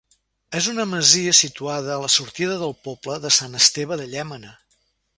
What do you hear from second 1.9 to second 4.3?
a la sortida del poble de Sant Esteve de